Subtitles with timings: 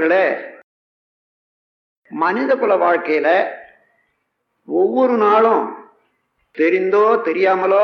[0.00, 0.26] நண்பர்களே
[2.10, 3.28] மனித குல வாழ்க்கையில
[4.68, 5.64] ஒவ்வொரு நாளும்
[6.56, 7.82] தெரிந்தோ தெரியாமலோ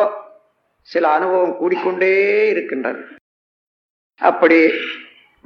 [0.88, 2.12] சில அனுபவம் கூடிக்கொண்டே
[2.52, 3.02] இருக்கின்றது.
[4.20, 4.60] அப்படி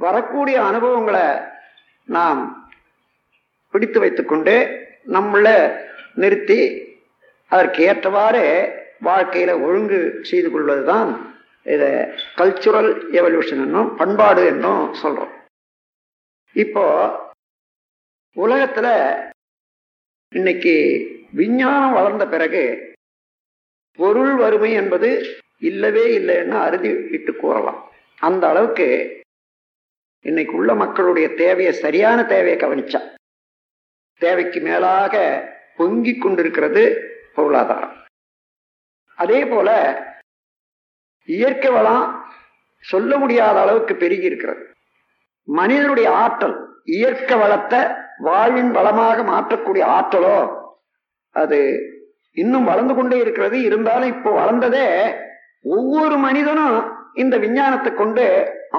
[0.05, 1.25] வரக்கூடிய அனுபவங்களை
[2.15, 2.41] நாம்
[3.73, 4.55] பிடித்து வைத்துக்கொண்டு
[5.15, 5.45] நம்மள
[6.23, 6.61] நிறுத்தி
[7.51, 8.45] அதற்கு ஏற்றவாறு
[9.09, 11.11] வாழ்க்கையில ஒழுங்கு செய்து கொள்வதுதான்
[11.73, 11.91] இதை
[12.39, 15.35] கல்ச்சுரல் எவல்யூஷன் என்னும் பண்பாடு என்னும் சொல்றோம்.
[16.55, 16.85] இப்போ
[18.35, 18.87] உலகத்துல
[20.35, 20.73] இன்னைக்கு
[21.33, 22.63] விஞ்ஞானம் வளர்ந்த பிறகு
[23.95, 25.09] பொருள் வறுமை என்பது
[25.59, 27.91] இல்லவே இல்லைன்னு அறுதி இட்டு கூறலாம்.
[28.19, 28.87] அந்த அளவுக்கு
[30.21, 33.01] இன்னைக்கு உள்ள மக்களுடைய தேவையை சரியான தேவையை கவனிச்சா
[34.21, 35.15] தேவைக்கு மேலாக
[35.77, 36.83] பொங்கிக் கொண்டிருக்கிறது
[37.33, 37.95] பொருளாதாரம்.
[39.15, 39.69] அதே போல
[41.25, 42.05] இயற்கை வளம்
[42.79, 44.63] சொல்ல முடியாத அளவுக்கு பெருகி இருக்கிறது.
[45.59, 46.55] மனிதனுடைய ஆற்றல்
[46.95, 47.79] இயற்கை வளத்தை
[48.27, 50.37] வாழ்வின் வளமாக மாற்றக்கூடிய ஆற்றலோ
[51.35, 51.59] அது
[52.37, 53.57] இன்னும் வளர்ந்து கொண்டே இருக்கிறது.
[53.67, 54.87] இருந்தாலும் இப்போ வளர்ந்ததே
[55.75, 56.75] ஒவ்வொரு மனிதனும்
[57.13, 58.25] இந்த விஞ்ஞானத்தை கொண்டு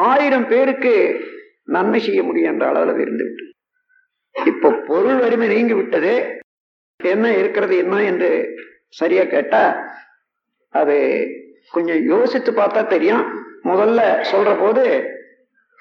[0.09, 0.95] ஆயிரம் பேருக்கு
[1.75, 3.45] நன்மை செய்ய முடியும் என்ற அளவில் இருந்துவிட்டு
[4.34, 6.14] இப்போ பொருள் வறுமை நீங்கி விட்டது.
[7.01, 8.31] என்ன இருக்கிறது என்ன என்று
[9.01, 9.62] சரியா கேட்டா
[10.75, 10.97] அது
[11.75, 13.25] கொஞ்சம் யோசித்து பார்த்தா தெரியும்.
[13.70, 14.84] முதல்ல சொல்ற போது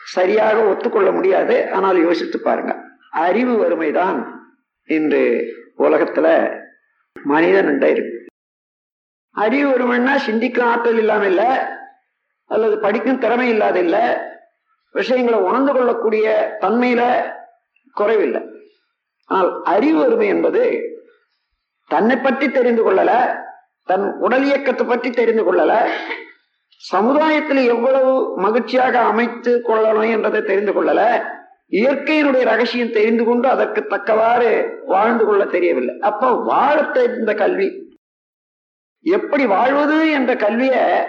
[0.05, 1.69] சரியாக ஒத்துக்கொள்ள முடியாது.
[1.71, 2.75] ஆனால் யோசித்து பாருங்க.
[3.09, 4.47] அறிவு வறுமைதான்
[4.85, 5.23] இன்று
[5.77, 6.57] உலகத்துல
[7.23, 8.25] மனிதன் இருக்கு.
[9.31, 11.43] அறிவு வறுமைன்னா சிந்திக்கும் ஆற்றல் இல்லாம இல்ல
[12.45, 13.97] அல்லது படிக்கும் திறமை இல்லாத இல்ல
[14.91, 17.01] விஷயங்களை உணர்ந்து கொள்ளக்கூடிய தன்மையில
[17.93, 18.41] குறைவில்லை.
[19.25, 20.63] ஆனால் அறிவு வறுமை என்பது
[21.87, 23.11] தன்னை பற்றி தெரிந்து கொள்ளல
[23.83, 25.89] தன் உடல் இயக்கத்தை பற்றி தெரிந்து கொள்ளல
[26.81, 31.23] சமுதாயத்தில் எவ்வளவு மகிழ்ச்சியாக அமைத்து கொள்ளணும் என்றதை தெரிந்து கொள்ளல.
[31.69, 35.99] இயற்கையினுடைய ரகசியம் தெரிந்து கொண்டு அதற்கு தக்கவாறு வாழ்ந்து கொள்ள தெரியவில்லை.
[35.99, 37.99] அப்ப வாழ தெரிந்த கல்வி.
[39.01, 41.03] எப்படி வாழ்வது என்ற கல்விய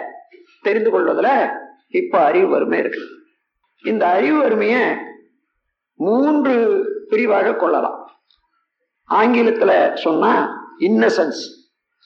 [0.61, 1.49] தெரிந்து கொள்வதுல
[1.87, 2.99] இப்ப அறிவு வறுமை இருக்கு
[3.83, 4.97] இந்த அறிவு வறுமைய
[5.93, 6.53] மூன்று
[7.09, 8.11] பிரிவாக கொள்ளலாம்.
[9.09, 11.41] ஆங்கிலத்துல சொன்னா இன்னசென்ஸ்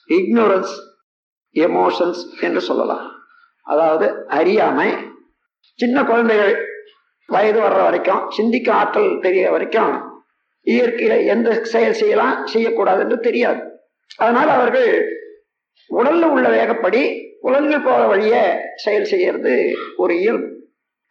[0.08, 0.74] இக்னோரன்ஸ்
[1.54, 3.17] எமோஷன்ஸ் என்று சொல்லலாம்.
[3.72, 4.06] அதாவது
[4.38, 4.88] அறியாமை
[5.78, 6.54] சின்ன குழந்தைகள்
[7.28, 9.92] வயது வர்ற வரைக்கும் சிந்திக்க ஆற்றல் தெரிய வரைக்கும்
[10.66, 13.60] இயற்கையில எந்த செயல் செய்யலாம் செய்யக்கூடாது என்று தெரியாது.
[14.16, 14.90] அதனால் அவர்கள்
[15.96, 17.02] உடல்ல உள்ள வேகப்படி
[17.40, 18.34] உலகில் போற வழிய
[18.76, 19.54] செயல் செய்யறது
[19.96, 20.48] ஒரு இயல்பு.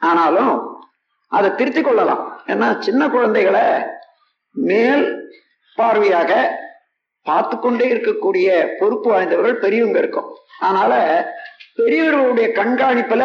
[0.02, 0.56] ஆனாலும்
[1.32, 2.24] அதை திருத்திக் கொள்ளலாம்.
[2.48, 3.66] ஏன்னா சின்ன குழந்தைகளை
[4.52, 5.06] மேல்
[5.78, 6.32] பார்வையாக
[7.26, 10.30] பார்த்து கொண்டே இருக்கக்கூடிய பொறுப்பு வாய்ந்தவர்கள் பெரியவங்க இருக்கும்.
[10.60, 10.94] அதனால
[11.78, 13.24] பெரியவர்களுடைய கண்காணிப்புல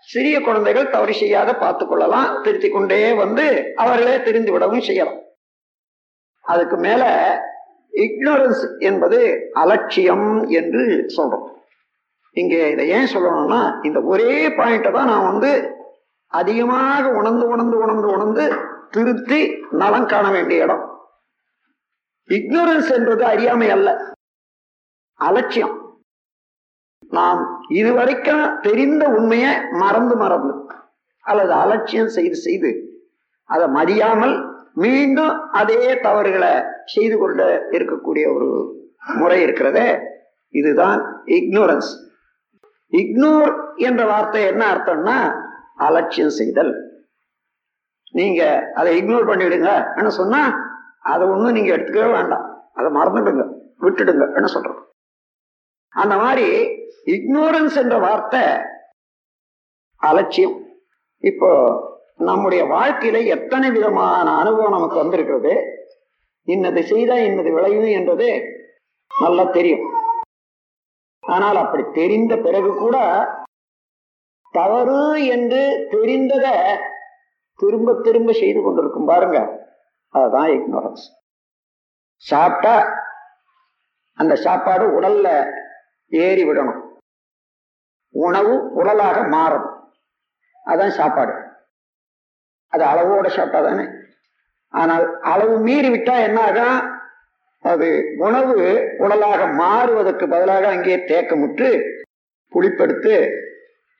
[0.00, 5.20] சிறிய குழந்தைகள் தவறு செய்யாத பார்த்து கொள்ளலாம் திருத்தி கொண்டே வந்து அவர்களே தெரிந்து விடவும் செய்யலாம்.
[6.40, 7.02] அதுக்கு மேல
[7.92, 9.18] இக்னோரன்ஸ் என்பது
[9.52, 11.46] அலட்சியம் என்று சொல்றோம்.
[12.30, 15.50] இங்க இதை ஏன் சொல்லணும்னா இந்த ஒரே பாயிண்ட்டை தான் நான் வந்து
[16.26, 18.44] அதிகமாக உணர்ந்து உணர்ந்து உணர்ந்து உணர்ந்து
[18.90, 20.84] திருத்தி நலம் காண வேண்டிய இடம்.
[22.28, 23.88] இக்னோரன்ஸ் என்பது அறியாமை அல்ல
[25.14, 25.81] அலட்சியம்.
[27.16, 30.52] நாம் இதுவரைக்கும் தெரிந்த உண்மையை மறந்து மறந்து
[31.24, 32.70] அல்லது அலட்சியம் செய்து செய்து
[33.44, 34.34] அதை மதியாமல்
[34.74, 36.52] மீண்டும் அதே தவறுகளை
[36.84, 38.48] செய்து கொண்டு இருக்கக்கூடிய ஒரு
[39.18, 39.88] முறை இருக்கிறதே.
[40.54, 41.00] இதுதான்
[41.38, 41.90] இக்னோரன்ஸ்
[42.92, 45.16] இக்னோர் என்ற வார்த்தை என்ன அர்த்தம்னா
[45.86, 46.72] அலட்சியம் செய்தல்.
[48.18, 48.42] நீங்க
[48.74, 50.42] அதை இக்னோர் பண்ணிடுங்க என்ன சொன்னா
[51.12, 52.46] அதை ஒன்றும் நீங்க எடுத்துக்கவே வேண்டாம்.
[52.74, 53.44] அதை மறந்துடுங்க
[53.84, 54.80] விட்டுடுங்க என்ன சொல்றது?
[55.94, 56.46] அந்த மாதிரி
[57.14, 58.42] இக்னோரன்ஸ் என்ற வார்த்தை
[60.00, 60.56] அலட்சியம்.
[61.30, 61.50] இப்போ
[62.28, 65.54] நம்முடைய வாழ்க்கையில எத்தனை விதமான அனுபவம் நமக்கு வந்திருக்கிறது?
[66.48, 68.28] இன்னது செய்தா இன்னது விளையும் என்றது
[69.10, 69.84] நல்லா தெரியும்.
[71.24, 72.96] ஆனால் அப்படி தெரிந்த பிறகு கூட
[74.54, 75.02] தவறு
[75.34, 75.62] என்று
[75.94, 76.46] தெரிந்தத
[77.60, 79.38] திரும்ப திரும்ப செய்து கொண்டிருக்கும் பாருங்க.
[80.14, 81.04] அதுதான் இக்னோரன்ஸ்
[82.22, 82.74] சாப்பிட்டா
[84.18, 85.28] அந்த சாப்பாடு உடல்ல
[86.12, 86.80] ஏறி விடணும்.
[88.14, 89.68] உணவு உடலாக மாறும்.
[90.66, 91.34] அதான் சாப்பாடு.
[92.68, 93.84] அது அளவோட சாப்பிட்டா தானே.
[94.68, 97.00] ஆனால் அளவு மீறி விட்டா என்ன ஆகும்?
[97.62, 97.88] அது
[98.18, 98.54] உணவு
[98.98, 101.68] உடலாக மாறுவதற்கு பதிலாக அங்கே தேக்கமுற்று
[102.52, 103.14] புளிப்படுத்து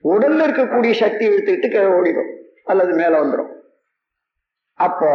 [0.04, 2.30] உடல்ல இருக்கக்கூடிய சக்தி இழுத்துக்கிட்டு ஓடிடும்.
[2.64, 3.52] அல்லது மேல வந்துடும்.
[4.74, 5.10] அப்போ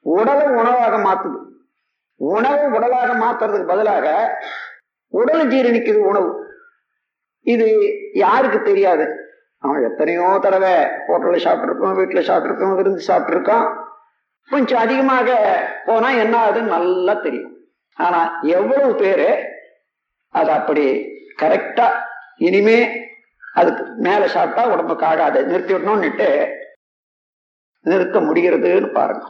[0.00, 1.38] உடலை உணவாக மாத்துது.
[2.16, 4.06] உணவு உடலாக மாத்துறதுக்கு பதிலாக
[5.10, 6.30] உடல் ஜீரணிக்குது உணவு.
[7.40, 7.66] இது
[8.14, 9.06] யாருக்கு தெரியாது?
[9.58, 10.72] அவன் எத்தனையோ தடவை
[11.08, 13.66] ஹோட்டலில் சாப்பிட்ருக்கோம் வீட்டில் சாப்பிட்ருக்கோம் விருந்து சாப்பிட்டுருக்கோம்
[14.48, 15.28] கொஞ்சம் அதிகமாக
[15.86, 17.56] போனால் என்ன ஆகுதுன்னு நல்லா தெரியும்.
[17.94, 19.26] ஆனா எவ்வளவு பேர்
[20.28, 20.84] அது அப்படி
[21.42, 21.86] கரெக்டா
[22.36, 22.78] இனிமே
[23.54, 25.46] அதுக்கு மேலே சாப்பிட்டா உடம்புக்கு ஆகாது.
[25.46, 26.28] நிறுத்தி விடணும்னுட்டு
[27.80, 29.26] நிறுத்த முடிகிறதுன்னு பாருங்க.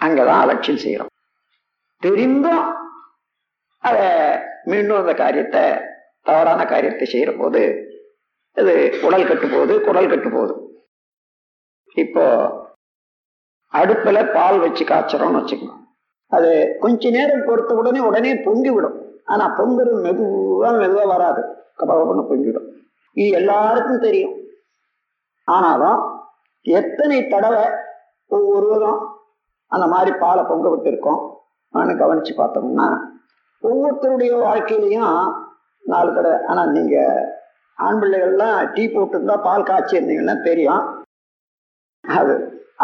[0.00, 1.12] அங்கதான் அலட்சியம் செய்யறோம்.
[1.98, 2.64] தெரிந்தும்
[3.78, 4.08] அதை
[4.64, 5.62] மீண்டும் அந்த காரியத்தை
[6.26, 7.62] தவறான காரியத்தை செய்கிற போது
[8.56, 10.54] இது உடல் கட்டு போகுது குடல் கட்டு போகுது
[11.96, 12.24] இப்போ
[13.72, 15.80] அடுப்பில் பால் வச்சு காய்ச்சறோம்னு வச்சுக்கணும்
[16.32, 16.50] அது
[16.80, 21.42] கொஞ்ச நேரம் பொறுத்த உடனே உடனே பொங்கி விடும் ஆனா பொங்குறது மெதுவா மெதுவா வராது.
[21.76, 22.66] கபகபன்னு பொங்கிடும்
[23.16, 24.34] இது எல்லாருக்கும் தெரியும்.
[25.48, 26.00] ஆனாலும்
[26.66, 27.64] எத்தனை தடவை
[28.30, 29.00] ஒவ்வொருவரும்
[29.72, 31.20] அந்த மாதிரி பாலை பொங்க விட்டு இருக்கோம்
[31.74, 32.86] நான் கவனிச்சு பார்த்தோம்னா
[33.64, 35.18] ஒவ்வொருத்தருடைய வாழ்க்கையிலையும்
[35.84, 37.22] நாலு தடவை ஆனால் நீங்கள்
[37.78, 40.84] ஆண் பிள்ளைகள்லாம் டீ போட்டுருந்தா பால் காய்ச்சி இருந்தீங்கன்னா தெரியும்.
[42.04, 42.34] அது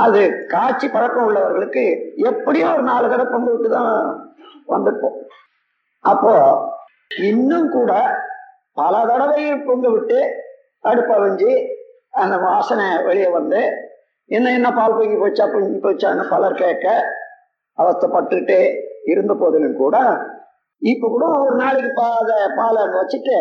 [0.05, 0.21] அது
[0.53, 1.85] காய்ச்சி பழக்கம் உள்ளவர்களுக்கு
[2.31, 3.95] எப்படியோ ஒரு நாலு தடவை கொண்டு விட்டு தான்
[4.73, 5.17] வந்திருப்போம்.
[6.05, 6.35] அப்போ
[7.29, 7.93] இன்னும் கூட
[8.77, 10.19] பல தடவை பொங்க விட்டு
[10.85, 11.53] அடுப்ப வஞ்சி
[12.23, 13.61] அந்த வாசனை வெளியே வந்து
[14.31, 15.45] என்ன என்ன பால் பொங்கி போச்சா?
[15.55, 16.87] பொங்கி போச்சான்னு பலர் கேட்க
[17.79, 18.59] அவஸ்தப்பட்டுட்டு
[19.13, 19.97] இருந்த போதிலும் கூட
[20.83, 23.37] இப்ப கூட ஒரு நாளைக்கு பாத பாலை வச்சுட்டு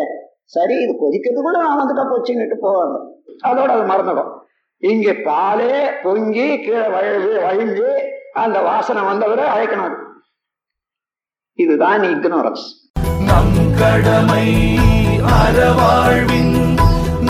[0.54, 2.96] சரி இது கொதிக்கிறது கூட நான் வந்துட்டா போச்சுன்னுட்டு போவாங்க.
[3.48, 4.30] அதோட அது மறந்துடும்.
[4.82, 5.72] இங்க பாலே
[6.02, 7.10] பொங்கி கீழே வழி
[7.46, 7.88] வழிஞ்சு
[8.42, 9.96] அந்த வாசனை வந்தவரை அழைக்கணும்
[11.58, 12.66] இதுதான் இக்னோரன்ஸ்.
[13.28, 14.46] நம் கடமை
[15.38, 16.56] அறவாழ்வின்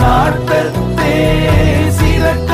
[0.01, 1.15] நாட்டத்தே
[1.99, 2.50] சிறக்க